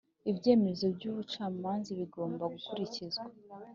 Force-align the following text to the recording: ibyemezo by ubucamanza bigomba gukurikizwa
ibyemezo 0.31 0.85
by 0.95 1.03
ubucamanza 1.11 1.89
bigomba 1.99 2.43
gukurikizwa 2.53 3.25